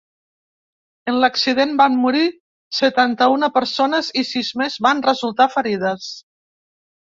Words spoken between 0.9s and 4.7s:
En l’accident van morir setanta-una persones i sis